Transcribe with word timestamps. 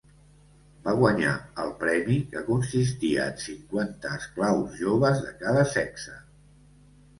Va 0.85 0.93
guanyar 1.01 1.33
el 1.63 1.69
premi, 1.83 2.15
que 2.31 2.41
consistia 2.47 3.27
en 3.33 3.37
cinquanta 3.45 4.15
esclaus 4.23 4.75
joves 4.83 5.23
de 5.29 5.37
cada 5.45 5.69
sexe. 5.77 6.19